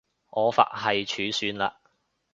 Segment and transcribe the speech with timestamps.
[0.31, 1.79] 我佛系儲算了